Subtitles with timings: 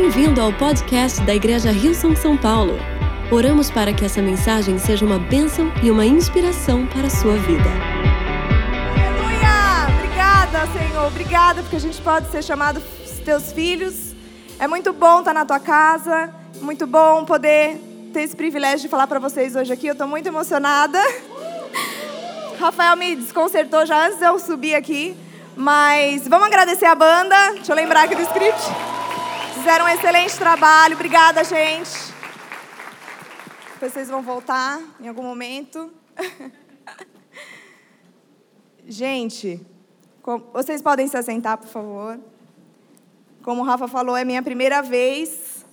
[0.00, 2.78] Bem-vindo ao podcast da Igreja Rio São São Paulo.
[3.30, 7.68] Oramos para que essa mensagem seja uma bênção e uma inspiração para a sua vida.
[8.96, 9.98] Aleluia!
[9.98, 11.06] Obrigada, Senhor.
[11.06, 12.82] Obrigada porque a gente pode ser chamado
[13.26, 14.14] teus filhos.
[14.58, 16.34] É muito bom estar na tua casa.
[16.62, 17.76] Muito bom poder
[18.10, 19.86] ter esse privilégio de falar para vocês hoje aqui.
[19.86, 20.98] Eu estou muito emocionada.
[22.58, 25.14] Rafael me desconcertou já antes de eu subir aqui.
[25.54, 27.36] Mas vamos agradecer a banda.
[27.56, 28.99] Deixa eu lembrar aqui do script.
[29.60, 30.94] Fizeram um excelente trabalho.
[30.94, 32.14] Obrigada, gente.
[33.78, 35.92] Vocês vão voltar em algum momento.
[38.88, 39.60] gente,
[40.54, 42.18] vocês podem se assentar, por favor.
[43.42, 45.66] Como o Rafa falou, é minha primeira vez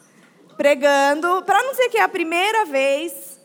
[0.58, 1.42] pregando.
[1.44, 3.40] Para não dizer que é a primeira vez,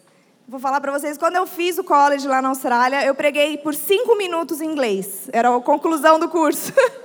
[0.49, 3.77] vou falar para vocês, quando eu fiz o college lá na Austrália, eu preguei por
[3.77, 5.31] cinco minutos em inglês.
[5.33, 6.73] Era a conclusão do curso.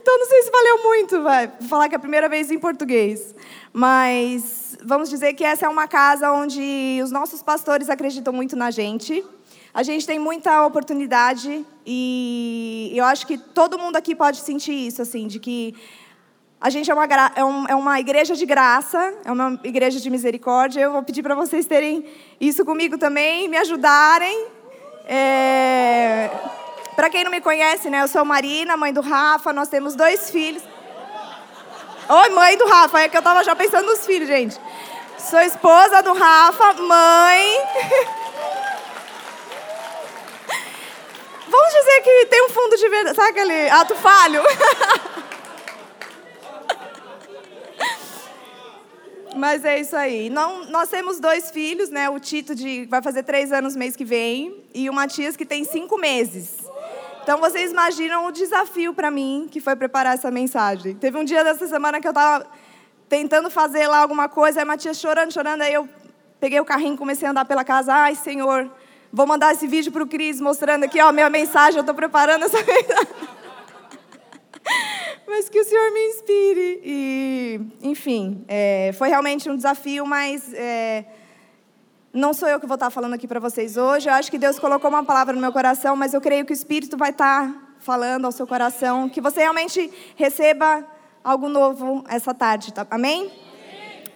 [0.00, 1.46] então não sei se valeu muito, vai.
[1.60, 3.34] Vou falar que é a primeira vez em português.
[3.72, 8.70] Mas vamos dizer que essa é uma casa onde os nossos pastores acreditam muito na
[8.70, 9.24] gente.
[9.74, 15.02] A gente tem muita oportunidade e eu acho que todo mundo aqui pode sentir isso,
[15.02, 15.74] assim, de que
[16.60, 17.04] a gente é uma,
[17.36, 20.80] é, um, é uma igreja de graça, é uma igreja de misericórdia.
[20.80, 22.04] Eu vou pedir para vocês terem
[22.40, 24.46] isso comigo também, me ajudarem.
[25.06, 26.30] É...
[26.98, 30.32] Para quem não me conhece, né, eu sou Marina, mãe do Rafa, nós temos dois
[30.32, 30.64] filhos.
[32.08, 34.58] Oi, mãe do Rafa, é que eu estava já pensando nos filhos, gente.
[35.16, 37.62] Sou esposa do Rafa, mãe.
[41.46, 44.42] Vamos dizer que tem um fundo de verdade, sabe aquele ato falho?
[49.36, 50.28] Mas é isso aí.
[50.30, 52.10] Não, nós temos dois filhos, né?
[52.10, 55.62] O Tito de, vai fazer três anos mês que vem e o Matias que tem
[55.62, 56.67] cinco meses.
[57.28, 60.94] Então vocês imaginam o desafio para mim que foi preparar essa mensagem.
[60.94, 62.46] Teve um dia dessa semana que eu estava
[63.06, 65.86] tentando fazer lá alguma coisa, aí Matias chorando, chorando, aí eu
[66.40, 67.92] peguei o carrinho, comecei a andar pela casa.
[67.92, 68.70] Ai, Senhor,
[69.12, 71.76] vou mandar esse vídeo para o Cris mostrando aqui, ó, minha mensagem.
[71.76, 73.28] Eu estou preparando essa mensagem
[75.26, 76.80] mas que o Senhor me inspire.
[76.82, 81.04] E, enfim, é, foi realmente um desafio, mas é,
[82.12, 84.08] não sou eu que vou estar falando aqui para vocês hoje.
[84.08, 86.54] Eu acho que Deus colocou uma palavra no meu coração, mas eu creio que o
[86.54, 90.84] Espírito vai estar falando ao seu coração, que você realmente receba
[91.22, 92.86] algo novo essa tarde, tá?
[92.90, 93.30] Amém?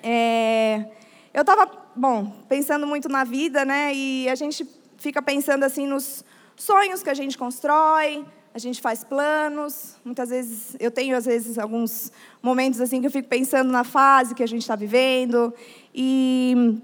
[0.02, 0.86] É,
[1.32, 3.94] eu estava, bom, pensando muito na vida, né?
[3.94, 4.66] E a gente
[4.96, 6.24] fica pensando assim nos
[6.56, 8.24] sonhos que a gente constrói,
[8.54, 9.96] a gente faz planos.
[10.04, 12.10] Muitas vezes, eu tenho às vezes alguns
[12.42, 15.52] momentos assim que eu fico pensando na fase que a gente está vivendo.
[15.94, 16.80] E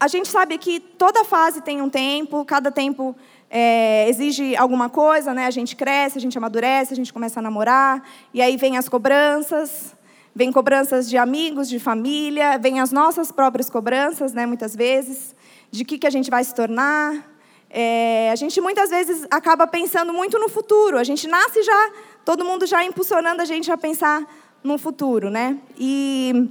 [0.00, 3.14] a gente sabe que toda fase tem um tempo, cada tempo
[3.50, 5.44] é, exige alguma coisa, né?
[5.44, 8.02] A gente cresce, a gente amadurece, a gente começa a namorar,
[8.32, 9.94] e aí vem as cobranças,
[10.34, 14.46] vem cobranças de amigos, de família, vem as nossas próprias cobranças, né?
[14.46, 15.36] Muitas vezes,
[15.70, 17.30] de que que a gente vai se tornar,
[17.68, 20.96] é, a gente muitas vezes acaba pensando muito no futuro.
[20.96, 21.92] A gente nasce já,
[22.24, 24.26] todo mundo já impulsionando a gente a pensar
[24.64, 25.58] no futuro, né?
[25.78, 26.50] E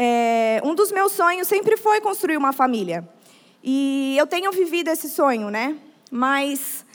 [0.00, 3.06] é, um dos meus sonhos sempre foi construir uma família.
[3.64, 5.76] E eu tenho vivido esse sonho, né?
[6.08, 6.86] Mas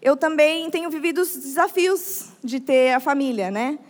[0.00, 3.80] eu também tenho vivido os desafios de ter a família, né?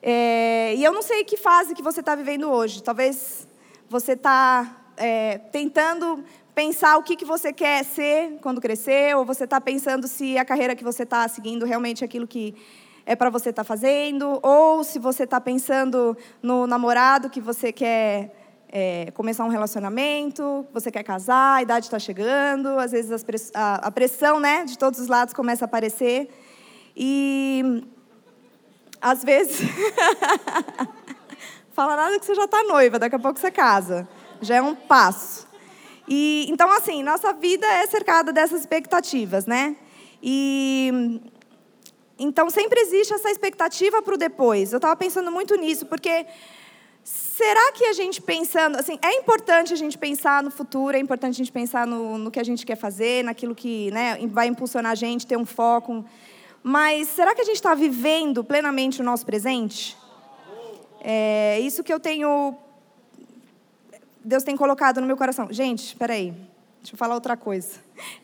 [0.00, 2.82] É, e eu não sei que fase que você está vivendo hoje.
[2.82, 3.46] Talvez
[3.86, 9.44] você está é, tentando pensar o que, que você quer ser quando crescer, ou você
[9.44, 12.54] está pensando se a carreira que você está seguindo realmente é aquilo que
[13.04, 17.72] é para você estar tá fazendo, ou se você está pensando no namorado que você
[17.72, 18.34] quer
[18.68, 23.86] é, começar um relacionamento, você quer casar, a idade está chegando, às vezes press a,
[23.86, 26.30] a, pressão né, de todos os lados começa a aparecer.
[26.96, 27.84] E
[29.00, 29.60] às vezes.
[31.72, 34.06] Fala nada que você já está noiva, daqui a pouco você casa.
[34.40, 35.46] Já é um passo.
[36.06, 39.76] E então assim, nossa vida é cercada dessas expectativas, né?
[40.22, 41.20] E
[42.22, 44.72] então sempre existe essa expectativa para o depois.
[44.72, 46.26] Eu estava pensando muito nisso, porque
[47.04, 51.34] será que a gente pensando, assim, é importante a gente pensar no futuro, é importante
[51.34, 54.92] a gente pensar no, no que a gente quer fazer, naquilo que né, vai impulsionar
[54.92, 56.04] a gente, ter um foco.
[56.62, 59.96] Mas será que a gente está vivendo plenamente o nosso presente?
[61.00, 62.56] É isso que eu tenho
[64.24, 65.48] Deus tem colocado no meu coração.
[65.50, 66.32] Gente, espera aí.
[66.82, 67.78] Deixa eu falar outra coisa.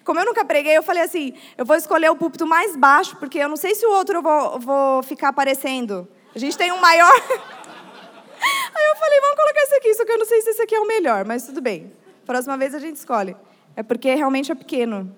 [0.05, 3.39] Como eu nunca preguei, eu falei assim: eu vou escolher o púlpito mais baixo, porque
[3.39, 6.09] eu não sei se o outro eu vou, vou ficar aparecendo.
[6.35, 7.13] A gente tem um maior.
[7.15, 10.75] Aí eu falei: vamos colocar esse aqui, só que eu não sei se esse aqui
[10.75, 11.93] é o melhor, mas tudo bem.
[12.27, 13.37] Próxima vez a gente escolhe.
[13.77, 15.17] É porque realmente é pequeno.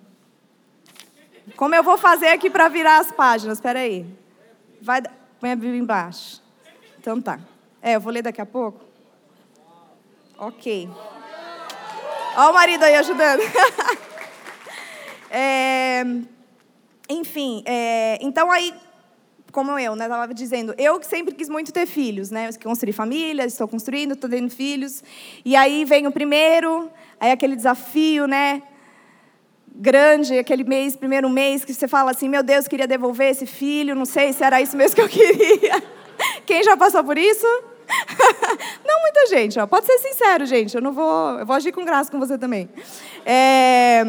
[1.56, 3.56] Como eu vou fazer aqui para virar as páginas?
[3.56, 4.06] Espera aí.
[4.82, 5.02] Vai,
[5.40, 6.43] põe a Bíblia embaixo.
[6.98, 7.40] Então tá.
[7.81, 8.84] É, eu vou ler daqui a pouco.
[10.36, 10.88] Ok.
[12.37, 13.41] Ó o marido aí ajudando.
[15.31, 16.05] é,
[17.09, 18.73] enfim, é, então aí,
[19.53, 22.49] como eu, né, estava dizendo, eu sempre quis muito ter filhos, né?
[22.49, 25.03] Eu construí família, estou construindo, estou tendo filhos.
[25.44, 28.62] E aí vem o primeiro, aí aquele desafio, né?
[29.73, 33.94] grande, aquele mês, primeiro mês, que você fala assim: meu Deus, queria devolver esse filho,
[33.94, 35.82] não sei se era isso mesmo que eu queria.
[36.44, 37.47] Quem já passou por isso?
[38.87, 39.66] não muita gente, ó.
[39.66, 40.75] pode ser sincero, gente.
[40.75, 42.69] Eu não vou, eu vou agir com graça com você também.
[43.25, 44.04] É,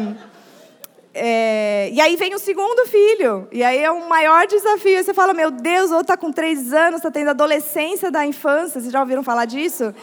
[1.14, 5.02] é, e aí vem o segundo filho, e aí é um maior desafio.
[5.02, 8.80] Você fala, meu Deus, ou está com três anos, está tendo adolescência da infância.
[8.80, 9.94] Vocês já ouviram falar disso?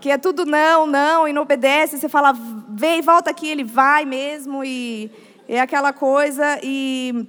[0.00, 1.98] que é tudo não, não, e não obedece.
[1.98, 2.32] Você fala,
[2.68, 5.10] vem, volta aqui, ele vai mesmo, e
[5.48, 6.58] é aquela coisa.
[6.62, 7.26] E,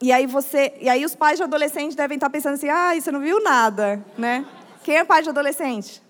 [0.00, 3.10] e, aí você, e aí os pais de adolescente devem estar pensando assim, ah, você
[3.10, 4.44] não viu nada, né?
[4.82, 6.02] Quem é pai de adolescente?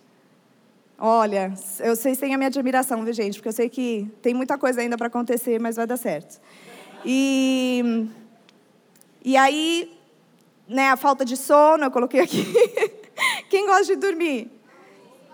[0.98, 3.34] Olha, eu sei tem a minha admiração, viu, gente?
[3.34, 6.40] Porque eu sei que tem muita coisa ainda para acontecer, mas vai dar certo.
[7.04, 8.06] E,
[9.24, 9.90] e aí,
[10.68, 12.44] né, a falta de sono, eu coloquei aqui.
[13.48, 14.50] Quem gosta de dormir?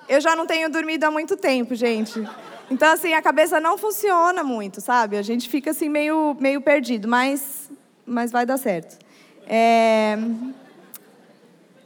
[0.09, 2.25] Eu já não tenho dormido há muito tempo, gente.
[2.71, 5.17] Então, assim, a cabeça não funciona muito, sabe?
[5.17, 7.71] A gente fica, assim, meio, meio perdido, mas,
[8.07, 8.99] mas vai dar certo.
[9.47, 10.17] É...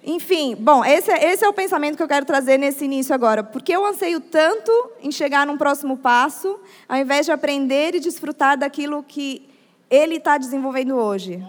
[0.03, 3.43] Enfim, bom, esse é, esse é o pensamento que eu quero trazer nesse início agora.
[3.43, 6.59] Porque eu anseio tanto em chegar num próximo passo,
[6.89, 9.49] ao invés de aprender e desfrutar daquilo que
[9.91, 11.45] ele está desenvolvendo hoje.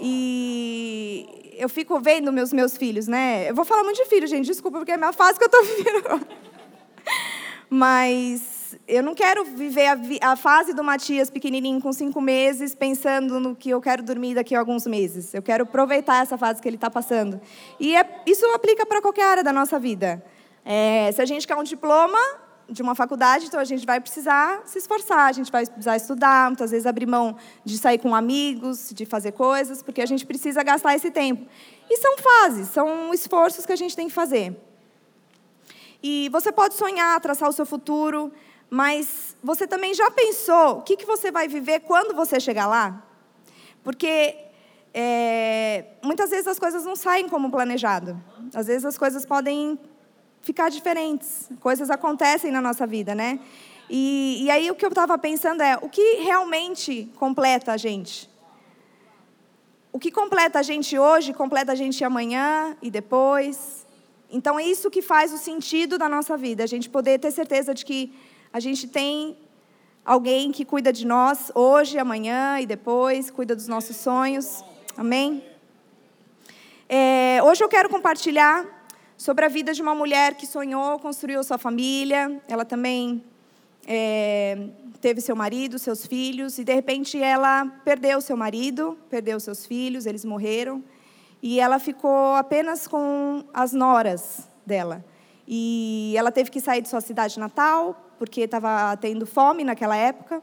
[0.00, 3.48] E eu fico vendo meus meus filhos, né?
[3.48, 5.46] Eu vou falar muito de filho, gente, desculpa, porque é a minha fase que eu
[5.46, 6.26] estou vivendo.
[7.70, 13.40] Mas eu não quero viver a, a, fase do Matias pequenininho com cinco meses pensando
[13.40, 15.32] no que eu quero dormir daqui a alguns meses.
[15.34, 17.40] Eu quero aproveitar essa fase que ele está passando.
[17.78, 20.24] E é, isso aplica para qualquer área da nossa vida.
[20.64, 22.18] É, se a gente quer um diploma,
[22.68, 26.48] de uma faculdade, então a gente vai precisar se esforçar, a gente vai precisar estudar,
[26.48, 30.62] muitas vezes abrir mão de sair com amigos, de fazer coisas, porque a gente precisa
[30.62, 31.46] gastar esse tempo.
[31.90, 34.56] E são fases, são esforços que a gente tem que fazer.
[36.02, 38.32] E você pode sonhar, traçar o seu futuro,
[38.74, 43.06] mas você também já pensou o que, que você vai viver quando você chegar lá?
[43.84, 44.34] Porque
[44.94, 48.18] é, muitas vezes as coisas não saem como planejado.
[48.54, 49.78] Às vezes as coisas podem
[50.40, 51.50] ficar diferentes.
[51.60, 53.40] Coisas acontecem na nossa vida, né?
[53.90, 58.26] E, e aí o que eu estava pensando é: o que realmente completa a gente?
[59.92, 63.86] O que completa a gente hoje, completa a gente amanhã e depois.
[64.30, 67.74] Então é isso que faz o sentido da nossa vida, a gente poder ter certeza
[67.74, 69.36] de que a gente tem
[70.04, 74.62] alguém que cuida de nós hoje, amanhã e depois, cuida dos nossos sonhos.
[74.96, 75.42] Amém?
[76.86, 78.66] É, hoje eu quero compartilhar
[79.16, 82.42] sobre a vida de uma mulher que sonhou, construiu sua família.
[82.46, 83.24] Ela também
[83.86, 84.68] é,
[85.00, 90.04] teve seu marido, seus filhos, e de repente ela perdeu seu marido, perdeu seus filhos,
[90.04, 90.84] eles morreram,
[91.42, 95.02] e ela ficou apenas com as noras dela.
[95.48, 100.40] E ela teve que sair de sua cidade natal, porque estava tendo fome naquela época.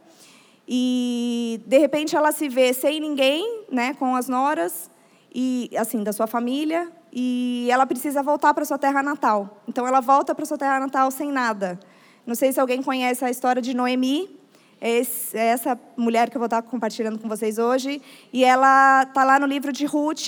[0.68, 4.92] E de repente ela se vê sem ninguém, né, com as noras
[5.34, 9.62] e assim da sua família, e ela precisa voltar para sua terra natal.
[9.66, 11.80] Então ela volta para sua terra natal sem nada.
[12.28, 14.38] Não sei se alguém conhece a história de Noemi.
[14.82, 15.00] É,
[15.34, 18.02] essa mulher que eu vou estar compartilhando com vocês hoje.
[18.34, 20.28] E ela está lá no livro de Ruth.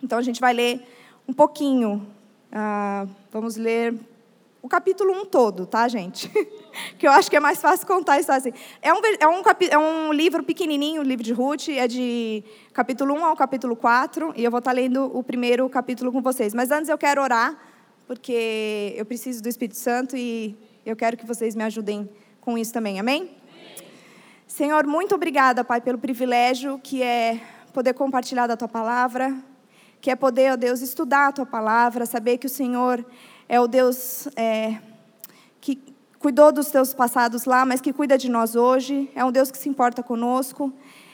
[0.00, 0.80] Então a gente vai ler
[1.26, 2.06] um pouquinho.
[2.52, 3.98] Ah, vamos ler
[4.62, 6.28] o capítulo 1 todo, tá, gente?
[6.98, 8.52] que eu acho que é mais fácil contar história assim.
[8.82, 13.14] É um, é um, é um livro pequenininho, o livro de Ruth, é de capítulo
[13.14, 16.52] 1 ao capítulo 4, e eu vou estar lendo o primeiro capítulo com vocês.
[16.52, 17.56] Mas antes eu quero orar,
[18.06, 22.08] porque eu preciso do Espírito Santo e eu quero que vocês me ajudem
[22.40, 23.22] com isso também, amém?
[23.22, 23.36] amém.
[24.46, 27.40] Senhor, muito obrigada, Pai, pelo privilégio que é
[27.72, 29.36] poder compartilhar da Tua palavra,
[30.00, 33.04] que é poder, ó Deus, estudar a Tua palavra, saber que o Senhor
[33.48, 34.78] é o Deus é,
[35.60, 35.78] que
[36.18, 39.10] cuidou dos teus passados lá, mas que cuida de nós hoje.
[39.14, 40.72] É um Deus que se importa conosco.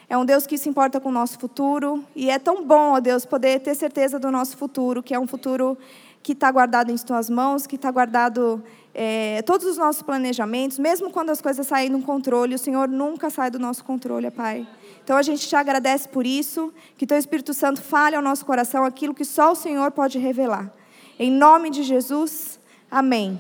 [0.09, 2.05] É um Deus que se importa com o nosso futuro.
[2.15, 5.27] E é tão bom, ó Deus, poder ter certeza do nosso futuro, que é um
[5.27, 5.77] futuro
[6.23, 8.63] que está guardado em tuas mãos, que está guardado
[8.95, 13.31] é, todos os nossos planejamentos, mesmo quando as coisas saem do controle, o Senhor nunca
[13.31, 14.67] sai do nosso controle, Pai.
[15.03, 18.85] Então a gente te agradece por isso, que teu Espírito Santo fale ao nosso coração
[18.85, 20.73] aquilo que só o Senhor pode revelar.
[21.19, 22.59] Em nome de Jesus,
[22.91, 23.39] amém.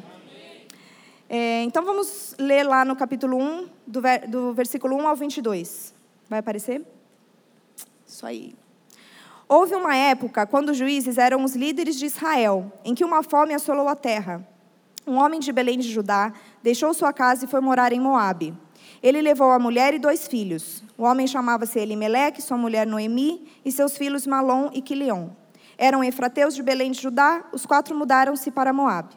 [1.29, 5.95] É, então vamos ler lá no capítulo 1, do, do versículo 1 ao 22.
[6.29, 6.83] Vai aparecer?
[8.07, 8.55] Isso aí.
[9.49, 13.55] Houve uma época quando os juízes eram os líderes de Israel, em que uma fome
[13.55, 14.47] assolou a terra.
[15.07, 18.55] Um homem de Belém de Judá deixou sua casa e foi morar em Moabe.
[19.02, 20.85] Ele levou a mulher e dois filhos.
[20.97, 25.31] O homem chamava-se Elimeleque, sua mulher Noemi e seus filhos Malom e Quilion.
[25.76, 29.14] Eram efrateus de Belém de Judá, os quatro mudaram-se para Moabe.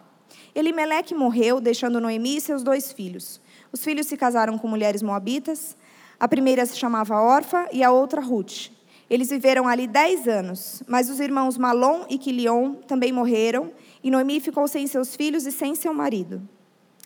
[0.54, 3.42] Elimeleque morreu, deixando Noemi e seus dois filhos.
[3.72, 5.76] Os filhos se casaram com mulheres moabitas.
[6.20, 8.70] A primeira se chamava Orfa e a outra Ruth.
[9.10, 13.72] Eles viveram ali dez anos, mas os irmãos Malom e Quilion também morreram,
[14.04, 16.42] e Noemi ficou sem seus filhos e sem seu marido.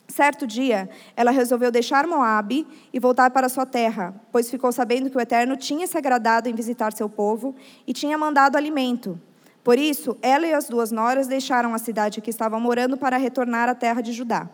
[0.08, 5.16] Certo dia, ela resolveu deixar Moabe e voltar para sua terra, pois ficou sabendo que
[5.16, 7.54] o Eterno tinha se agradado em visitar seu povo
[7.86, 9.20] e tinha mandado alimento.
[9.62, 13.68] Por isso, ela e as duas noras deixaram a cidade que estavam morando para retornar
[13.68, 14.48] à terra de Judá.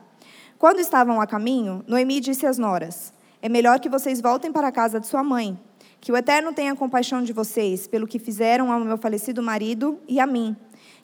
[0.59, 4.73] Quando estavam a caminho, Noemi disse às noras: É melhor que vocês voltem para a
[4.73, 5.59] casa de sua mãe,
[6.01, 10.19] que o Eterno tenha compaixão de vocês pelo que fizeram ao meu falecido marido e
[10.19, 10.57] a mim.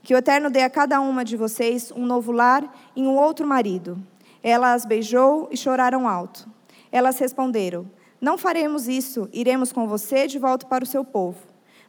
[0.02, 2.64] Que o Eterno dê a cada uma de vocês um novo lar
[2.96, 4.02] e um outro marido
[4.42, 6.48] ela as beijou e choraram alto.
[6.90, 7.88] Elas responderam:
[8.20, 11.38] Não faremos isso, iremos com você de volta para o seu povo.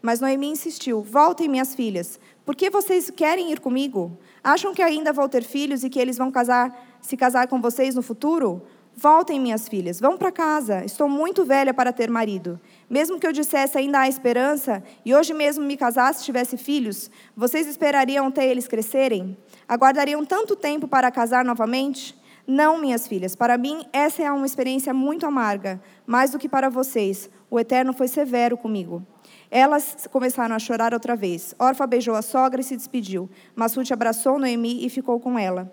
[0.06, 2.20] Mas Noemi insistiu: Voltem, minhas filhas.
[2.46, 4.18] Por que vocês querem ir comigo?
[4.44, 7.96] Acham que ainda vou ter filhos e que eles vão casar, se casar com vocês
[7.96, 8.62] no futuro?
[8.94, 10.84] Voltem, minhas filhas, vão para casa.
[10.84, 12.60] Estou muito velha para ter marido.
[12.90, 17.10] Mesmo que eu dissesse ainda há esperança, e hoje mesmo me casasse e tivesse filhos,
[17.34, 19.38] vocês esperariam até eles crescerem?
[19.66, 22.14] Aguardariam tanto tempo para casar novamente?
[22.46, 26.68] Não, minhas filhas, para mim essa é uma experiência muito amarga, mais do que para
[26.70, 27.30] vocês.
[27.50, 29.02] O Eterno foi severo comigo.
[29.56, 31.54] Elas começaram a chorar outra vez.
[31.60, 33.30] Orfa beijou a sogra e se despediu.
[33.56, 35.72] Massute abraçou Noemi e ficou com ela.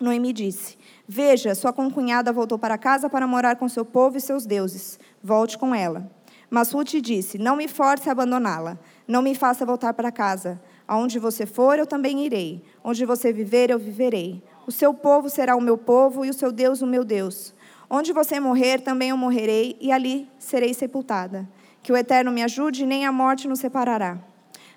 [0.00, 4.46] Noemi disse: Veja, sua concunhada voltou para casa para morar com seu povo e seus
[4.46, 4.98] deuses.
[5.22, 6.10] Volte com ela.
[6.48, 8.78] Massute disse: Não me force a abandoná-la.
[9.06, 10.58] Não me faça voltar para casa.
[10.88, 12.64] Aonde você for, eu também irei.
[12.82, 14.42] Onde você viver, eu viverei.
[14.66, 17.52] O seu povo será o meu povo e o seu Deus o meu Deus.
[17.90, 21.46] Onde você morrer, também eu morrerei, e ali serei sepultada.
[21.82, 24.18] Que o Eterno me ajude, e nem a morte nos separará.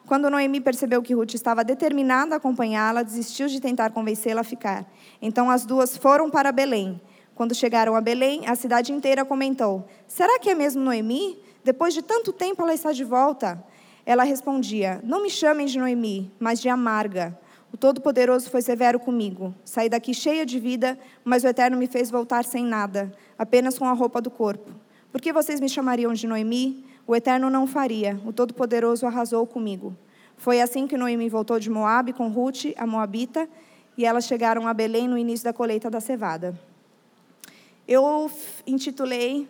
[0.06, 4.86] Quando Noemi percebeu que Ruth estava determinada a acompanhá-la, desistiu de tentar convencê-la a ficar.
[5.22, 7.02] Então as duas foram para Belém.
[7.36, 11.40] Quando chegaram a Belém, a cidade inteira comentou: Será que é mesmo Noemi?
[11.64, 13.64] Depois de tanto tempo ela está de volta.
[14.06, 17.40] Ela respondia: Não me chamem de Noemi, mas de amarga
[17.74, 19.52] o Todo-Poderoso foi severo comigo.
[19.66, 20.96] Saí daqui cheia de vida,
[21.26, 24.70] mas o Eterno me fez voltar sem nada, apenas com a roupa do corpo.
[25.12, 26.86] Por que vocês me chamariam de Noemi?
[27.06, 28.20] O Eterno não faria.
[28.26, 29.96] O Todo-Poderoso arrasou comigo.
[30.38, 33.48] Foi assim que Noemi voltou de Moabe com Ruth, a Moabita,
[33.98, 36.58] e elas chegaram a Belém no início da colheita da cevada.
[37.88, 38.32] Eu
[38.66, 39.48] intitulei,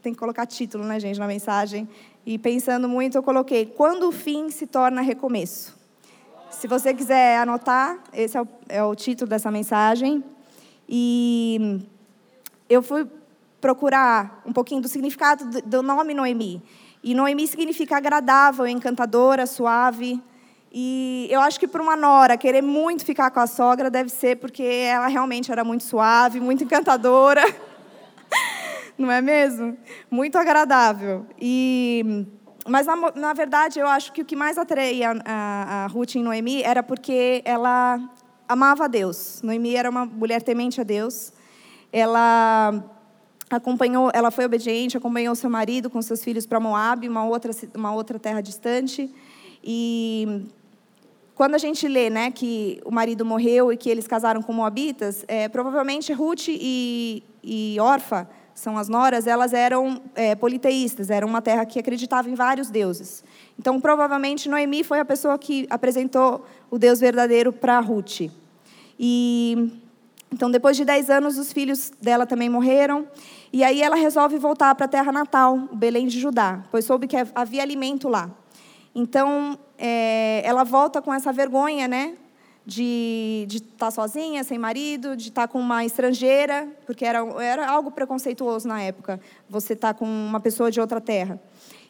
[0.00, 1.88] tem que colocar título, né, gente, na mensagem,
[2.24, 5.78] e pensando muito, eu coloquei: Quando o fim se torna recomeço.
[6.50, 10.22] Se você quiser anotar, esse é o, é o título dessa mensagem.
[10.88, 11.80] E
[12.68, 13.06] eu fui
[13.60, 16.62] procurar um pouquinho do significado do nome Noemi.
[17.02, 20.20] E Noemi significa agradável, encantadora, suave.
[20.72, 24.36] E eu acho que para uma nora querer muito ficar com a sogra deve ser
[24.36, 27.42] porque ela realmente era muito suave, muito encantadora.
[28.96, 29.76] Não é mesmo?
[30.10, 31.26] Muito agradável.
[31.40, 32.26] E
[32.68, 36.22] mas, na, na, verdade, eu acho que o que mais atraía a, a Ruth em
[36.22, 37.98] Noemi era porque ela
[38.46, 39.40] amava a Deus.
[39.42, 41.32] Noemi era uma mulher temente a Deus.
[41.92, 42.84] Ela
[43.50, 47.92] acompanhou, ela foi obediente, acompanhou seu marido com seus filhos para Moab, uma outra, uma
[47.92, 49.12] outra terra distante.
[49.62, 50.46] E
[51.34, 55.24] quando a gente lê né, que o marido morreu e que eles casaram com moabitas,
[55.26, 61.40] é, provavelmente Ruth e, e Orfa são as noras, elas eram é, politeístas, era uma
[61.40, 63.24] terra que acreditava em vários deuses.
[63.58, 68.30] Então, provavelmente, Noemi foi a pessoa que apresentou o Deus verdadeiro para Ruth.
[68.98, 69.72] E
[70.32, 73.06] então, depois de dez anos, os filhos dela também morreram.
[73.52, 77.16] E aí ela resolve voltar para a terra natal, Belém de Judá, pois soube que
[77.34, 78.30] havia alimento lá.
[78.94, 82.16] Então, é, ela volta com essa vergonha, né?
[82.66, 87.68] de estar tá sozinha, sem marido, de estar tá com uma estrangeira, porque era, era
[87.68, 91.40] algo preconceituoso na época, você estar tá com uma pessoa de outra terra.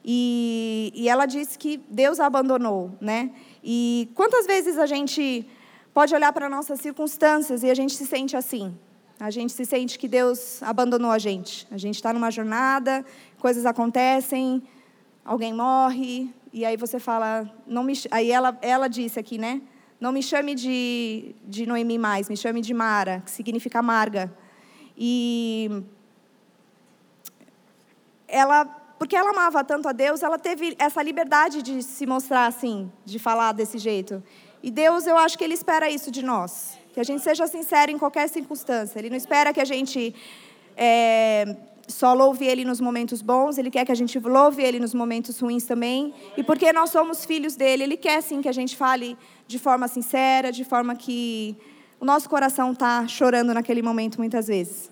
[0.05, 3.31] E, e ela disse que Deus a abandonou, né?
[3.63, 5.47] E quantas vezes a gente
[5.93, 8.75] pode olhar para nossas circunstâncias e a gente se sente assim?
[9.21, 11.69] A gente se sente que Deus abandonou a gente.
[11.71, 13.05] A gente está numa jornada,
[13.39, 14.63] coisas acontecem,
[15.23, 17.93] alguém morre, e aí você fala, não me...
[18.11, 19.61] aí ela, ela disse aqui, né?
[20.01, 24.33] Não me chame de, de Noemi mais, me chame de Mara, que significa amarga.
[24.97, 25.83] E
[28.27, 28.65] ela
[28.99, 33.19] porque ela amava tanto a Deus, ela teve essa liberdade de se mostrar assim, de
[33.19, 34.23] falar desse jeito.
[34.63, 36.80] E Deus, eu acho que Ele espera isso de nós.
[36.93, 38.99] Que a gente seja sincero em qualquer circunstância.
[38.99, 40.15] Ele não espera que a gente
[40.77, 41.57] é,
[41.87, 45.39] só louve Ele nos momentos bons, Ele quer que a gente louve Ele nos momentos
[45.39, 46.15] ruins também.
[46.37, 49.17] E porque nós somos filhos dele, Ele quer sim que a gente fale
[49.47, 51.57] de forma sincera, de forma que
[52.01, 54.91] o nosso coração está chorando naquele momento muitas vezes.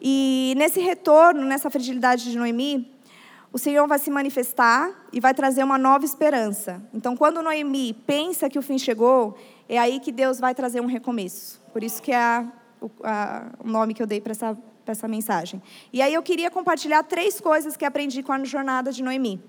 [0.00, 2.92] E nesse retorno, nessa fragilidade de Noemi,
[3.52, 6.82] o Senhor vai se manifestar e vai trazer uma nova esperança.
[6.92, 10.86] Então, quando Noemi pensa que o fim chegou, é aí que Deus vai trazer um
[10.86, 11.60] recomeço.
[11.72, 12.46] Por isso que é a,
[13.02, 14.56] a, o nome que eu dei para essa,
[14.86, 15.60] essa mensagem.
[15.92, 19.42] E aí eu queria compartilhar três coisas que aprendi com a jornada de Noemi.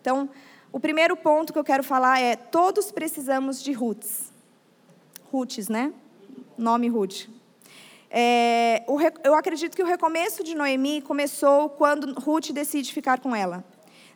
[0.00, 0.28] Então,
[0.72, 4.32] o primeiro ponto que eu quero falar é: todos precisamos de Ruths.
[5.30, 5.92] Ruths, né?
[6.56, 7.28] Nome Ruth.
[8.10, 8.84] É,
[9.22, 13.62] eu acredito que o recomeço de Noemi começou quando Ruth decide ficar com ela.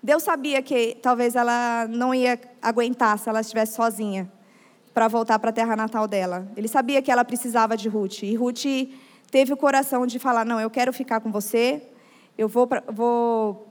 [0.02, 4.32] Deus sabia que talvez ela não ia aguentar se ela estivesse sozinha
[4.92, 6.46] para voltar para a terra natal dela.
[6.56, 8.22] Ele sabia que ela precisava de Ruth.
[8.22, 8.64] E Ruth
[9.30, 11.82] teve o coração de falar: Não, eu quero ficar com você,
[12.36, 13.68] eu vou, pra, vou.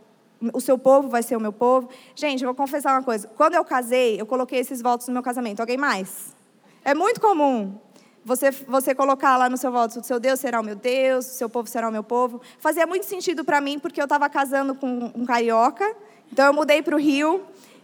[0.54, 1.90] O seu povo vai ser o meu povo.
[2.16, 3.28] Gente, eu vou confessar uma coisa.
[3.36, 5.60] Quando eu casei, eu coloquei esses votos no meu casamento.
[5.60, 6.36] Alguém mais?
[6.84, 7.78] É muito comum
[8.24, 11.34] você, você colocar lá no seu voto: o seu Deus será o meu Deus, o
[11.34, 12.42] seu povo será o meu povo.
[12.60, 15.96] Fazia muito sentido para mim, porque eu estava casando com um carioca.
[16.32, 17.42] Então eu mudei para o Rio.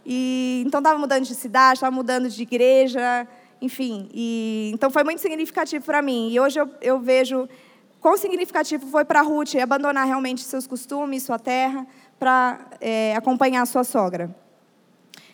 [0.09, 3.27] E, então estava mudando de cidade, estava mudando de igreja,
[3.61, 4.07] enfim.
[4.13, 6.29] E, então foi muito significativo para mim.
[6.31, 7.45] E hoje eu, eu vejo
[7.99, 11.85] quão significativo foi para Ruth abandonar realmente seus costumes, sua terra,
[12.17, 14.33] para é, acompanhar sua sogra.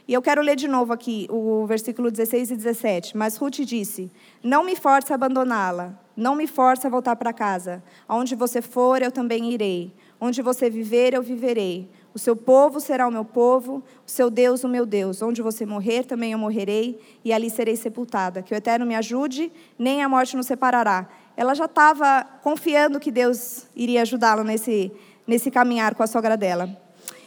[0.08, 3.16] E eu quero ler de novo aqui o versículo 16 e 17.
[3.16, 4.12] Mas Ruth disse:
[4.44, 7.84] Não me force a abandoná-la, não me force a voltar para casa.
[8.08, 9.94] Aonde você for, eu também irei.
[10.20, 11.90] Onde você viver, eu viverei.
[12.14, 15.22] O seu povo será o meu povo, o seu Deus o meu Deus.
[15.22, 18.44] Onde você morrer, também eu morrerei, e ali serei sepultada.
[18.44, 21.10] Que o Eterno me ajude, nem a morte nos separará.
[21.36, 24.92] Ela já estava confiando que Deus iria ajudá-la nesse,
[25.26, 26.70] nesse caminhar com a sogra dela.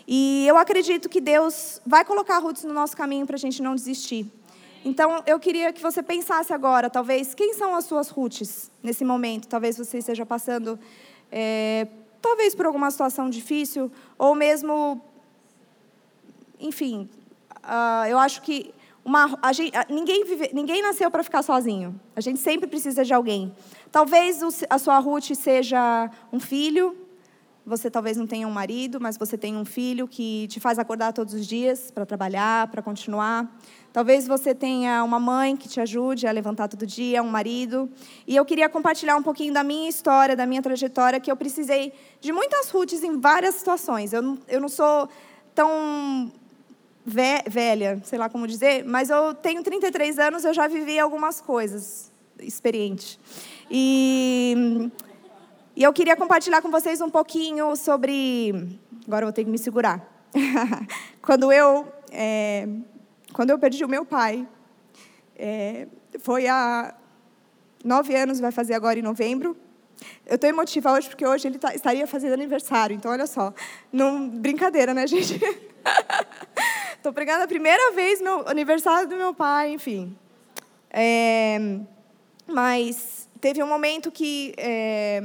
[0.06, 3.74] E eu acredito que Deus vai colocar Ruth no nosso caminho para a gente não
[3.74, 4.30] desistir.
[4.84, 9.48] Então, eu queria que você pensasse agora, talvez, quem são as suas Ruths nesse momento?
[9.48, 10.78] Talvez você esteja passando
[11.32, 11.88] é,
[12.22, 15.00] talvez por alguma situação difícil, ou mesmo,
[16.58, 17.08] enfim,
[17.64, 18.74] uh, eu acho que
[19.04, 21.98] uma, a gente, ninguém, vive, ninguém nasceu para ficar sozinho.
[22.16, 23.54] A gente sempre precisa de alguém.
[23.92, 26.96] Talvez a sua Ruth seja um filho,
[27.64, 31.12] você talvez não tenha um marido, mas você tem um filho que te faz acordar
[31.12, 33.48] todos os dias para trabalhar, para continuar.
[33.96, 37.88] Talvez você tenha uma mãe que te ajude a levantar todo dia, um marido.
[38.26, 41.94] E eu queria compartilhar um pouquinho da minha história, da minha trajetória, que eu precisei
[42.20, 44.12] de muitas roots em várias situações.
[44.12, 45.08] Eu não, eu não sou
[45.54, 46.30] tão
[47.06, 52.12] velha, sei lá como dizer, mas eu tenho 33 anos, eu já vivi algumas coisas,
[52.38, 53.18] experiente.
[53.70, 54.90] E,
[55.74, 58.78] e eu queria compartilhar com vocês um pouquinho sobre.
[59.06, 60.06] Agora eu vou ter que me segurar.
[61.22, 61.90] Quando eu.
[62.12, 62.68] É,
[63.36, 64.48] quando eu perdi o meu pai,
[65.38, 65.86] é,
[66.20, 66.94] foi há
[67.84, 69.54] nove anos, vai fazer agora em novembro.
[70.24, 72.96] Eu estou emotiva hoje porque hoje ele tá, estaria fazendo aniversário.
[72.96, 73.52] Então, olha só.
[73.92, 75.38] Não, brincadeira, né, gente?
[76.96, 80.16] Estou pregando a primeira vez meu aniversário do meu pai, enfim.
[80.88, 81.58] É,
[82.46, 85.22] mas teve um momento que, é,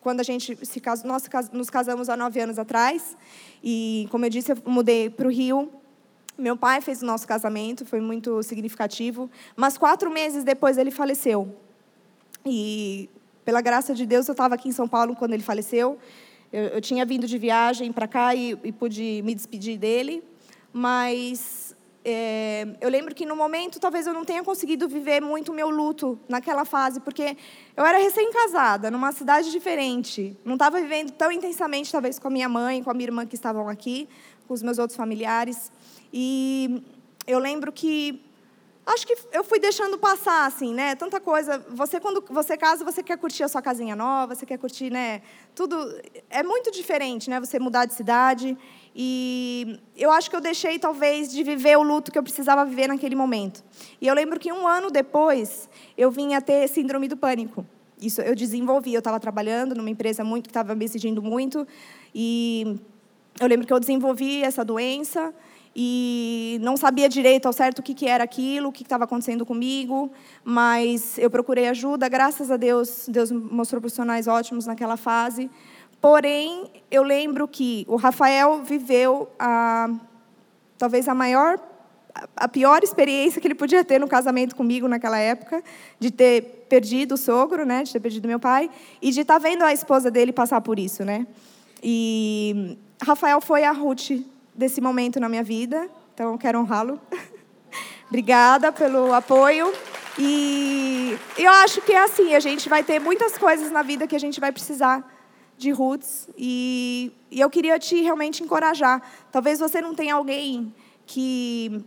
[0.00, 3.16] quando a gente se casou, nós nos casamos há nove anos atrás,
[3.60, 5.82] e, como eu disse, eu mudei para o Rio
[6.36, 9.30] meu pai fez o nosso casamento, foi muito significativo.
[9.56, 11.54] Mas quatro meses depois ele faleceu.
[12.44, 13.08] E,
[13.44, 15.98] pela graça de Deus, eu estava aqui em São Paulo quando ele faleceu.
[16.52, 20.22] Eu, eu tinha vindo de viagem para cá e, e, pude me despedir dele.
[20.72, 25.54] Mas é, eu lembro que no momento talvez eu não tenha conseguido viver muito o
[25.54, 27.34] meu luto naquela fase, porque
[27.74, 30.36] eu era recém-casada, numa cidade diferente.
[30.44, 33.34] Não estava vivendo tão intensamente, talvez, com a minha mãe, com a minha irmã que
[33.34, 34.06] estavam aqui,
[34.46, 35.70] com os meus outros familiares.
[36.12, 36.82] E
[37.26, 38.22] eu lembro que
[38.86, 40.94] acho que eu fui deixando passar assim, né?
[40.94, 41.64] Tanta coisa.
[41.70, 45.22] Você quando você casa, você quer curtir a sua casinha nova, você quer curtir, né?
[45.54, 45.76] Tudo
[46.28, 47.40] é muito diferente, né?
[47.40, 48.56] Você mudar de cidade
[48.94, 52.88] e eu acho que eu deixei talvez de viver o luto que eu precisava viver
[52.88, 53.64] naquele momento.
[54.00, 57.66] E eu lembro que um ano depois eu vinha ter síndrome do pânico.
[58.00, 58.92] Isso eu desenvolvi.
[58.92, 61.66] Eu estava trabalhando numa empresa muito que estava me exigindo muito
[62.14, 62.78] e
[63.40, 65.34] eu lembro que eu desenvolvi essa doença
[65.76, 69.44] e não sabia direito ao certo o que, que era aquilo, o que estava acontecendo
[69.44, 70.10] comigo,
[70.44, 72.08] mas eu procurei ajuda.
[72.08, 75.50] Graças a Deus, Deus mostrou profissionais ótimos naquela fase
[76.04, 79.88] porém, eu lembro que o Rafael viveu a,
[80.76, 81.58] talvez a maior,
[82.36, 85.64] a pior experiência que ele podia ter no casamento comigo naquela época,
[85.98, 88.68] de ter perdido o sogro, né, de ter perdido meu pai,
[89.00, 91.26] e de estar tá vendo a esposa dele passar por isso, né.
[91.82, 94.10] E Rafael foi a Ruth
[94.54, 97.00] desse momento na minha vida, então eu quero honrá-lo.
[98.08, 99.72] Obrigada pelo apoio.
[100.18, 104.14] E eu acho que é assim, a gente vai ter muitas coisas na vida que
[104.14, 105.10] a gente vai precisar
[105.56, 109.02] de roots e, e eu queria te realmente encorajar.
[109.30, 110.72] Talvez você não tenha alguém
[111.06, 111.84] que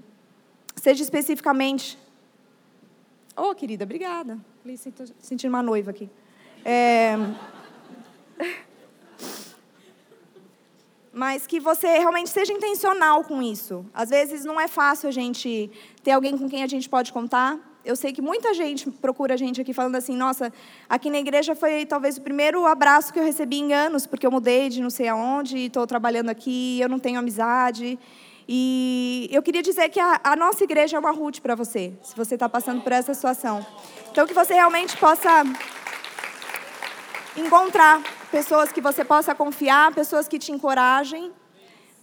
[0.75, 1.97] seja especificamente.
[3.35, 4.37] Oh, querida, obrigada.
[5.19, 6.09] Sentindo uma noiva aqui.
[6.65, 7.15] É...
[11.17, 13.83] Mas que você realmente seja intencional com isso.
[13.91, 15.71] Às vezes não é fácil a gente
[16.03, 17.57] ter alguém com quem a gente pode contar.
[17.83, 20.53] Eu sei que muita gente procura a gente aqui falando assim, nossa,
[20.87, 24.31] aqui na igreja foi talvez o primeiro abraço que eu recebi em anos, porque eu
[24.31, 27.97] mudei de não sei aonde, estou trabalhando aqui, eu não tenho amizade.
[28.47, 32.15] E eu queria dizer que a, a nossa igreja é uma Ruth para você, se
[32.15, 33.65] você está passando por essa situação.
[34.11, 35.43] Então, que você realmente possa
[37.35, 41.31] encontrar pessoas que você possa confiar, pessoas que te encorajem,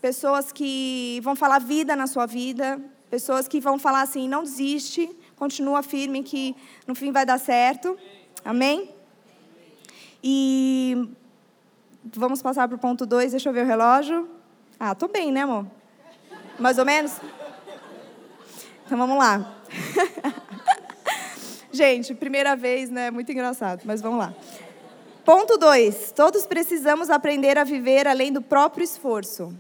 [0.01, 5.11] pessoas que vão falar vida na sua vida, pessoas que vão falar assim: não desiste,
[5.37, 6.57] continua firme que
[6.87, 7.99] no fim vai dar certo.
[8.45, 8.91] Amém?
[10.23, 11.09] E
[12.03, 14.29] vamos passar para o ponto 2, deixa eu ver o relógio.
[14.79, 15.67] Ah, tô bem, né, amor?
[16.59, 17.13] Mais ou menos?
[18.85, 19.55] Então vamos lá.
[21.73, 23.11] Gente, primeira vez, né?
[23.11, 24.33] Muito engraçado, mas vamos lá.
[25.25, 26.13] Ponto 2.
[26.13, 29.55] Todos precisamos aprender a viver além do próprio esforço.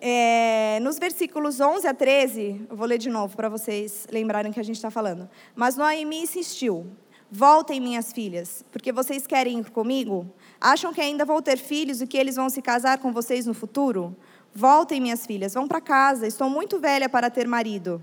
[0.00, 4.58] É, nos versículos 11 a 13, eu vou ler de novo para vocês lembrarem que
[4.58, 5.28] a gente está falando.
[5.54, 6.86] Mas Noemi insistiu:
[7.30, 10.26] Voltem, minhas filhas, porque vocês querem ir comigo?
[10.58, 13.52] Acham que ainda vou ter filhos e que eles vão se casar com vocês no
[13.52, 14.16] futuro?
[14.54, 18.02] Voltem, minhas filhas, vão para casa, estou muito velha para ter marido.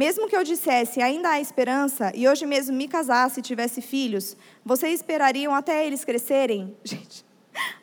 [0.00, 4.34] Mesmo que eu dissesse, ainda há esperança, e hoje mesmo me casasse e tivesse filhos,
[4.64, 6.74] vocês esperariam até eles crescerem?
[6.82, 7.22] Gente,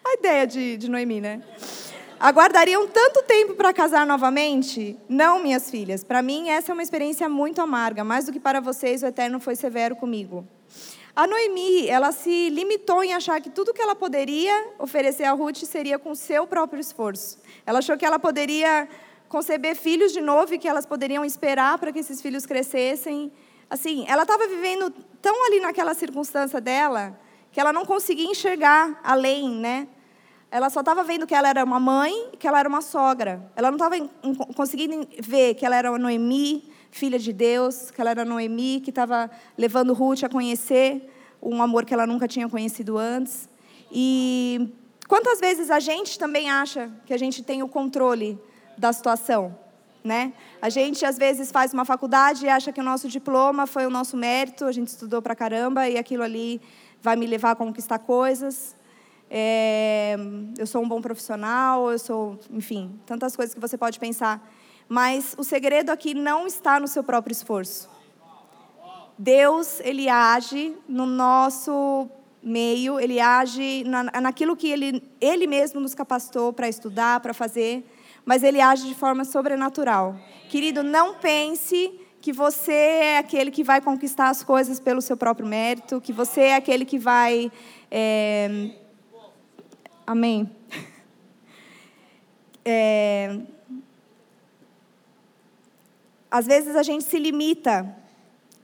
[0.03, 1.43] a ideia de, de Noemi, né?
[2.19, 4.97] Aguardariam tanto tempo para casar novamente?
[5.07, 6.03] Não, minhas filhas.
[6.03, 8.03] Para mim, essa é uma experiência muito amarga.
[8.03, 10.43] Mais do que para vocês, o Eterno foi severo comigo.
[11.15, 15.65] A Noemi, ela se limitou em achar que tudo que ela poderia oferecer a Ruth
[15.65, 17.37] seria com seu próprio esforço.
[17.63, 18.89] Ela achou que ela poderia
[19.27, 23.31] conceber filhos de novo e que elas poderiam esperar para que esses filhos crescessem.
[23.69, 27.19] Assim, ela estava vivendo tão ali naquela circunstância dela
[27.51, 29.87] que ela não conseguia enxergar além, né?
[30.49, 33.51] Ela só estava vendo que ela era uma mãe e que ela era uma sogra.
[33.55, 33.95] Ela não estava
[34.55, 38.91] conseguindo ver que ela era uma Noemi, filha de Deus, que ela era Noemi, que
[38.91, 41.09] estava levando Ruth a conhecer
[41.41, 43.49] um amor que ela nunca tinha conhecido antes.
[43.91, 44.69] E
[45.07, 48.39] quantas vezes a gente também acha que a gente tem o controle
[48.77, 49.57] da situação?
[50.03, 50.31] Né?
[50.61, 53.89] A gente às vezes faz uma faculdade e acha que o nosso diploma foi o
[53.89, 56.61] nosso mérito, a gente estudou pra caramba e aquilo ali
[57.01, 58.77] vai me levar a conquistar coisas
[59.29, 60.15] é,
[60.57, 64.47] eu sou um bom profissional, eu sou, enfim, tantas coisas que você pode pensar.
[64.87, 67.89] Mas o segredo aqui não está no seu próprio esforço.
[69.17, 72.07] Deus, ele age no nosso
[72.41, 77.83] meio, ele age na, naquilo que ele, ele mesmo nos capacitou para estudar, para fazer,
[78.27, 80.17] mas ele age de forma sobrenatural.
[80.49, 85.47] Querido, não pense que você é aquele que vai conquistar as coisas pelo seu próprio
[85.47, 87.49] mérito, que você é aquele que vai.
[87.89, 88.69] É,
[90.05, 90.49] Amém.
[92.69, 93.39] É...
[96.29, 97.95] Às vezes a gente se limita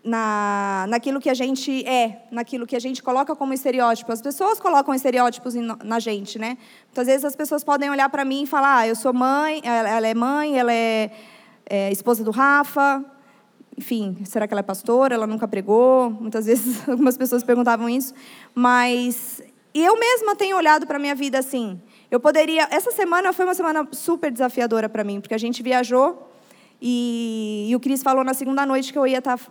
[0.04, 4.12] na, naquilo que a gente é, naquilo que a gente coloca como estereótipo.
[4.12, 6.58] As pessoas colocam estereótipos na gente, né?
[6.88, 10.08] Muitas vezes as pessoas podem olhar para mim e falar: ah, eu sou mãe, ela
[10.08, 11.12] é mãe, ela é,
[11.66, 13.04] é esposa do Rafa.
[13.78, 15.16] Enfim, será que ela é pastora?
[15.16, 16.10] Ela nunca pregou.
[16.10, 18.14] Muitas vezes algumas pessoas perguntavam isso.
[18.54, 19.42] Mas
[19.74, 21.82] e eu mesma tenho olhado para a minha vida assim.
[22.12, 22.68] Eu poderia.
[22.70, 26.30] Essa semana foi uma semana super desafiadora para mim, porque a gente viajou
[26.80, 29.46] e, e o Cris falou na segunda noite que eu ia estar tá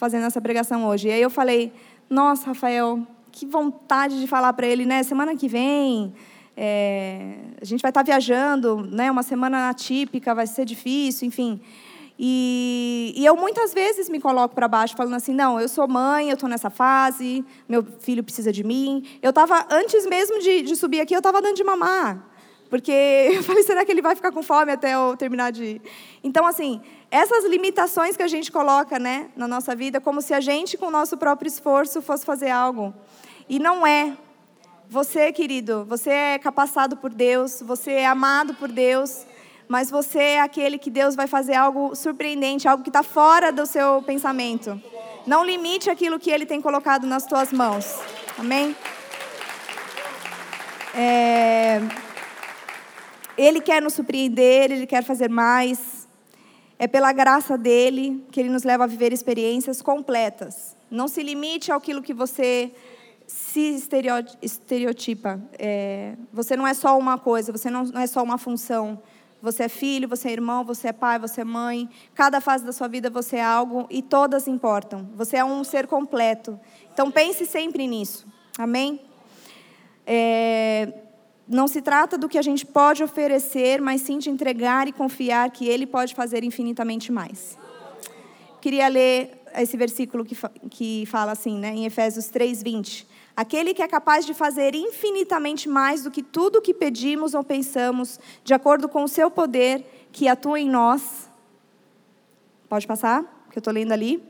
[0.00, 1.08] fazendo essa pregação hoje.
[1.08, 1.70] E aí eu falei:
[2.08, 5.02] Nossa, Rafael, que vontade de falar para ele, né?
[5.02, 6.14] Semana que vem.
[6.56, 9.10] É, a gente vai estar tá viajando, né?
[9.10, 11.60] Uma semana atípica, vai ser difícil, enfim.
[12.18, 16.30] E, e eu muitas vezes me coloco para baixo, falando assim: não, eu sou mãe,
[16.30, 19.06] eu estou nessa fase, meu filho precisa de mim.
[19.22, 22.26] Eu estava, antes mesmo de, de subir aqui, eu estava dando de mamar.
[22.70, 22.92] Porque
[23.36, 25.80] eu falei: será que ele vai ficar com fome até eu terminar de.
[26.24, 26.80] Então, assim,
[27.10, 30.86] essas limitações que a gente coloca né, na nossa vida, como se a gente, com
[30.86, 32.94] o nosso próprio esforço, fosse fazer algo.
[33.48, 34.16] E não é.
[34.88, 39.24] Você, querido, você é capacitado por Deus, você é amado por Deus,
[39.68, 43.66] mas você é aquele que Deus vai fazer algo surpreendente, algo que está fora do
[43.66, 44.80] seu pensamento.
[45.26, 47.98] Não limite aquilo que Ele tem colocado nas tuas mãos.
[48.38, 48.74] Amém?
[50.94, 51.80] É...
[53.36, 55.99] Ele quer nos surpreender, Ele quer fazer mais.
[56.82, 60.74] É pela graça dele que Ele nos leva a viver experiências completas.
[60.90, 62.72] Não se limite àquilo que você
[63.26, 63.84] se
[64.40, 65.38] estereotipa.
[65.58, 66.14] É...
[66.32, 68.98] Você não é só uma coisa, você não é só uma função.
[69.42, 71.86] Você é filho, você é irmão, você é pai, você é mãe.
[72.14, 75.06] Cada fase da sua vida você é algo e todas importam.
[75.16, 76.58] Você é um ser completo.
[76.94, 78.26] Então pense sempre nisso.
[78.56, 79.02] Amém?
[80.06, 80.94] É,
[81.50, 85.50] não se trata do que a gente pode oferecer, mas sim de entregar e confiar
[85.50, 87.58] que Ele pode fazer infinitamente mais.
[88.60, 90.36] Queria ler esse versículo que,
[90.70, 93.08] que fala assim, né, em Efésios 3, 20.
[93.36, 97.42] Aquele que é capaz de fazer infinitamente mais do que tudo o que pedimos ou
[97.42, 101.28] pensamos, de acordo com o seu poder que atua em nós.
[102.68, 103.24] Pode passar?
[103.50, 104.22] Que eu estou lendo ali.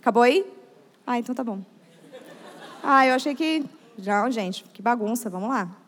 [0.00, 0.44] Acabou aí?
[1.06, 1.60] Ah, então tá bom.
[2.82, 3.64] Ah, eu achei que.
[3.98, 5.81] Já, gente, que bagunça, vamos lá.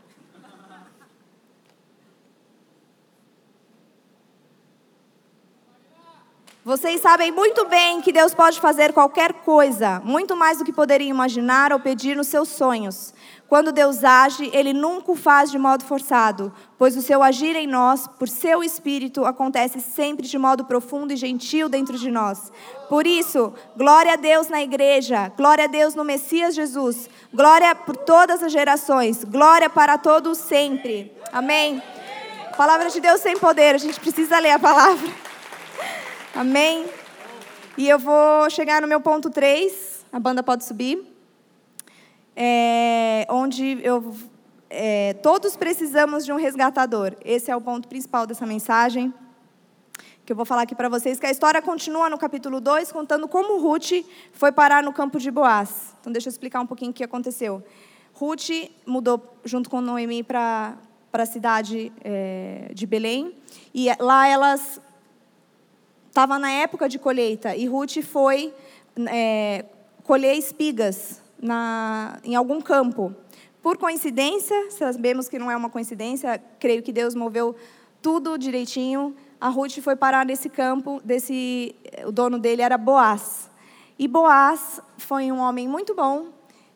[6.64, 11.10] Vocês sabem muito bem que Deus pode fazer qualquer coisa, muito mais do que poderiam
[11.10, 13.12] imaginar ou pedir nos seus sonhos.
[13.46, 17.66] Quando Deus age, Ele nunca o faz de modo forçado, pois o seu agir em
[17.66, 22.50] nós, por seu Espírito, acontece sempre de modo profundo e gentil dentro de nós.
[22.88, 27.94] Por isso, glória a Deus na igreja, glória a Deus no Messias Jesus, glória por
[27.94, 31.14] todas as gerações, glória para todos sempre.
[31.30, 31.82] Amém.
[32.56, 35.33] Palavra de Deus sem poder, a gente precisa ler a palavra.
[36.36, 36.84] Amém?
[37.78, 41.00] E eu vou chegar no meu ponto 3, a banda pode subir,
[42.34, 44.12] é, onde eu,
[44.68, 47.14] é, todos precisamos de um resgatador.
[47.24, 49.14] Esse é o ponto principal dessa mensagem,
[50.26, 53.28] que eu vou falar aqui para vocês, que a história continua no capítulo 2, contando
[53.28, 55.94] como Ruth foi parar no campo de Boaz.
[56.00, 57.62] Então, deixa eu explicar um pouquinho o que aconteceu.
[58.12, 58.50] Ruth
[58.84, 60.76] mudou junto com Noemi para
[61.12, 63.36] a cidade é, de Belém,
[63.72, 64.80] e lá elas
[66.14, 68.54] Estava na época de colheita e Ruth foi
[69.10, 69.64] é,
[70.04, 73.12] colher espigas na, em algum campo.
[73.60, 77.56] Por coincidência, sabemos que não é uma coincidência, creio que Deus moveu
[78.00, 79.16] tudo direitinho.
[79.40, 81.74] A Ruth foi parar nesse campo, desse,
[82.06, 83.50] o dono dele era Boaz.
[83.98, 86.28] E Boaz foi um homem muito bom,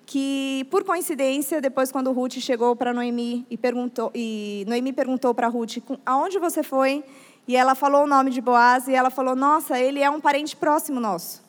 [0.05, 5.47] que por coincidência, depois quando Ruth chegou para Noemi e perguntou, e Noemi perguntou para
[5.47, 7.05] Ruth, aonde você foi?
[7.49, 10.55] E ela falou o nome de Boaz e ela falou: Nossa, ele é um parente
[10.55, 11.43] próximo nosso.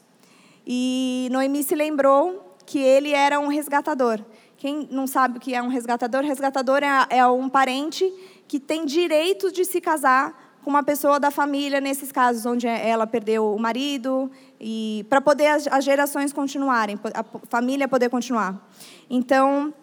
[0.65, 4.21] E Noemi se lembrou que ele era um resgatador.
[4.55, 6.23] Quem não sabe o que é um resgatador?
[6.23, 8.09] Resgatador é, é um parente
[8.47, 13.07] que tem direito de se casar com uma pessoa da família, nesses casos onde ela
[13.07, 18.69] perdeu o marido, e para poder as, as, gerações continuarem, a família poder continuar.
[19.09, 19.73] Então,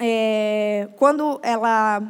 [0.00, 2.00] é, quando ela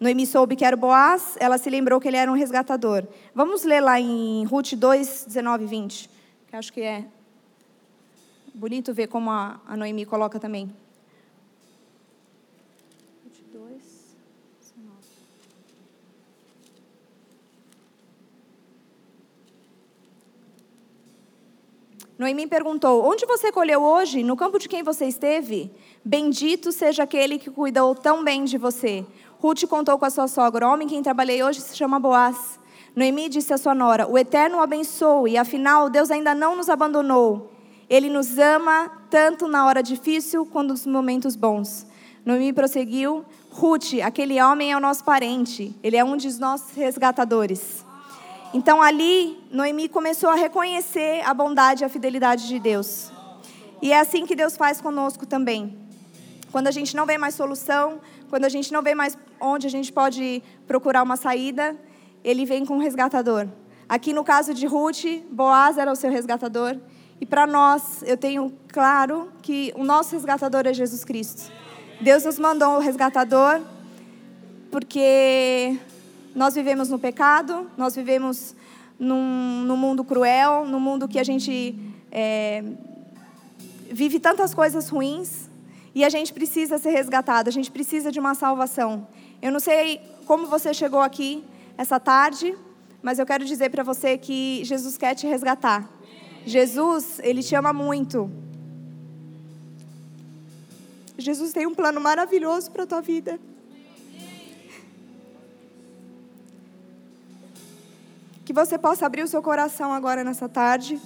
[0.00, 3.06] Noemi soube que era Boaz, ela se lembrou que ele era um resgatador.
[3.34, 6.10] Vamos ler lá em Ruth 2, 19 e 20,
[6.48, 7.04] que acho que é
[8.54, 10.72] bonito ver como a, a Noemi coloca também.
[13.24, 13.82] Ruth 2,
[14.60, 14.94] 19.
[22.24, 24.22] Noemi perguntou: Onde você colheu hoje?
[24.22, 25.70] No campo de quem você esteve?
[26.02, 29.04] Bendito seja aquele que cuidou tão bem de você.
[29.38, 32.58] Ruth contou com a sua sogra: O homem quem trabalhei hoje se chama Boaz.
[32.96, 37.52] Noemi disse à sua nora: O Eterno o abençoe, afinal, Deus ainda não nos abandonou.
[37.90, 41.86] Ele nos ama tanto na hora difícil quanto nos momentos bons.
[42.24, 47.83] Noemi prosseguiu: Ruth, aquele homem é o nosso parente, ele é um dos nossos resgatadores.
[48.54, 53.10] Então ali, Noemi começou a reconhecer a bondade e a fidelidade de Deus.
[53.82, 55.76] E é assim que Deus faz conosco também.
[56.52, 59.70] Quando a gente não vê mais solução, quando a gente não vê mais onde a
[59.70, 61.76] gente pode procurar uma saída,
[62.22, 63.48] ele vem com um resgatador.
[63.88, 66.78] Aqui no caso de Ruth, Boaz era o seu resgatador.
[67.20, 71.50] E para nós, eu tenho claro que o nosso resgatador é Jesus Cristo.
[72.00, 73.60] Deus nos mandou o resgatador
[74.70, 75.76] porque
[76.34, 78.56] nós vivemos no pecado, nós vivemos
[78.98, 81.78] num, num mundo cruel, num mundo que a gente
[82.10, 82.64] é,
[83.90, 85.48] vive tantas coisas ruins.
[85.94, 89.06] E a gente precisa ser resgatado, a gente precisa de uma salvação.
[89.40, 91.44] Eu não sei como você chegou aqui
[91.78, 92.56] essa tarde,
[93.00, 95.88] mas eu quero dizer para você que Jesus quer te resgatar.
[96.44, 98.28] Jesus, ele te ama muito.
[101.16, 103.38] Jesus tem um plano maravilhoso para a tua vida.
[108.44, 111.00] Que você possa abrir o seu coração agora nessa tarde.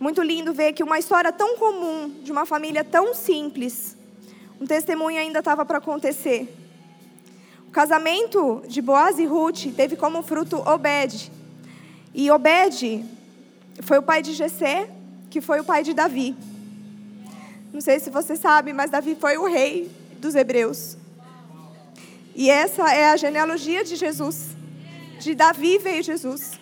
[0.00, 3.96] Muito lindo ver que uma história tão comum, de uma família tão simples,
[4.60, 6.48] um testemunho ainda estava para acontecer.
[7.66, 11.30] O casamento de Boaz e Ruth teve como fruto Obed.
[12.14, 13.04] E Obed
[13.82, 14.88] foi o pai de Jessé,
[15.28, 16.34] que foi o pai de Davi.
[17.72, 20.96] Não sei se você sabe, mas Davi foi o rei dos hebreus.
[22.38, 24.50] E essa é a genealogia de Jesus.
[25.18, 26.52] De Davi veio Jesus.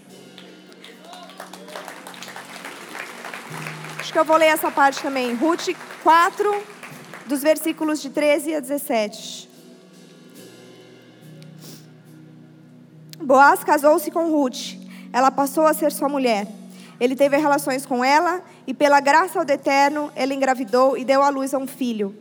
[4.01, 5.35] Acho que eu vou ler essa parte também.
[5.35, 5.69] Ruth
[6.03, 6.63] 4,
[7.27, 9.51] dos versículos de 13 a 17.
[13.21, 14.79] Boaz casou-se com Ruth.
[15.13, 16.49] Ela passou a ser sua mulher.
[16.99, 21.29] Ele teve relações com ela e, pela graça do Eterno, ele engravidou e deu à
[21.29, 22.17] luz a um filho.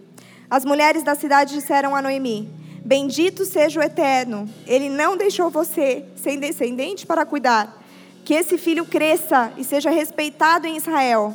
[0.49, 6.05] As mulheres da cidade disseram a Noemi: Bendito seja o Eterno, ele não deixou você
[6.15, 7.81] sem descendente para cuidar.
[8.23, 11.33] Que esse filho cresça e seja respeitado em Israel.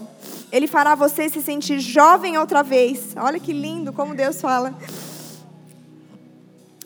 [0.53, 3.17] Ele fará você se sentir jovem outra vez.
[3.17, 4.73] Olha que lindo como Deus fala.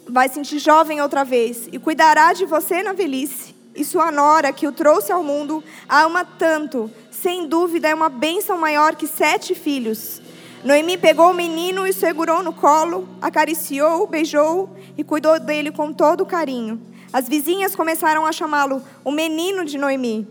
[0.08, 3.54] Vai sentir jovem outra vez e cuidará de você na velhice.
[3.74, 6.90] E sua nora, que o trouxe ao mundo, a ama tanto.
[7.10, 10.22] Sem dúvida, é uma bênção maior que sete filhos.
[10.64, 16.24] Noemi pegou o menino e segurou no colo, acariciou, beijou e cuidou dele com todo
[16.24, 16.80] carinho.
[17.12, 20.26] As vizinhas começaram a chamá-lo o menino de Noemi.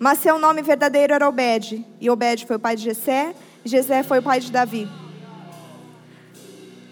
[0.00, 4.02] Mas seu nome verdadeiro era Obed, e Obed foi o pai de Jessé, e Jessé
[4.02, 4.88] foi o pai de Davi.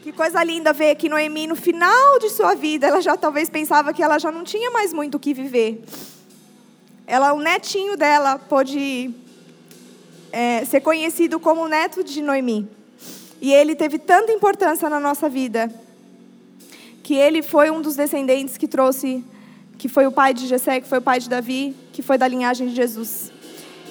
[0.05, 3.93] Que coisa linda ver que Noemi, no final de sua vida, ela já talvez pensava
[3.93, 5.83] que ela já não tinha mais muito o que viver.
[7.05, 9.13] Ela, o netinho dela, pôde
[10.33, 12.69] é, ser conhecido como neto de Noemi.
[13.41, 15.73] E ele teve tanta importância na nossa vida
[17.03, 19.25] que ele foi um dos descendentes que trouxe,
[19.79, 22.29] que foi o pai de Jessé, que foi o pai de Davi, que foi da
[22.29, 23.33] linhagem de Jesus.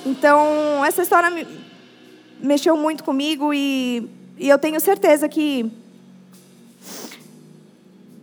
[0.06, 1.46] Então, essa história me,
[2.40, 5.70] mexeu muito comigo e, e eu tenho certeza que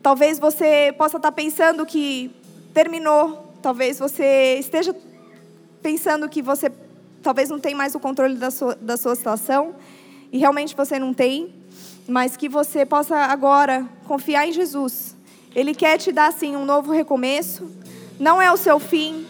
[0.03, 2.31] talvez você possa estar pensando que
[2.73, 4.97] terminou, talvez você esteja
[5.83, 6.71] pensando que você
[7.27, 9.75] talvez não tem mais o controle da sua, da sua situação,
[10.31, 11.53] e realmente você não tem,
[12.07, 15.17] mas que você possa agora confiar em Jesus.
[15.53, 17.69] Ele quer te dar, sim, um novo recomeço,
[18.21, 19.27] não é o seu fim,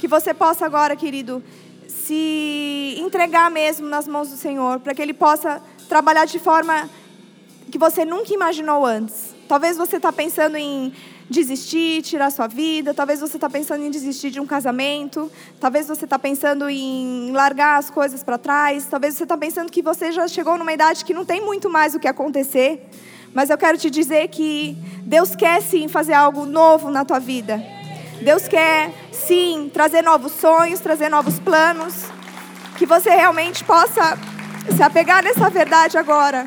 [0.00, 1.40] que você possa agora, querido,
[1.86, 6.90] se entregar mesmo nas mãos do Senhor, para que Ele possa trabalhar de forma
[7.70, 9.36] que você nunca imaginou antes.
[9.46, 10.92] Talvez você está pensando em
[11.28, 12.94] desistir, tirar sua vida.
[12.94, 15.30] Talvez você está pensando em desistir de um casamento.
[15.60, 18.86] Talvez você está pensando em largar as coisas para trás.
[18.86, 21.94] Talvez você está pensando que você já chegou numa idade que não tem muito mais
[21.94, 22.88] o que acontecer.
[23.34, 27.62] Mas eu quero te dizer que Deus quer sim fazer algo novo na tua vida.
[28.22, 32.04] Deus quer sim trazer novos sonhos, trazer novos planos.
[32.78, 34.18] Que você realmente possa
[34.74, 36.46] se apegar nessa verdade agora.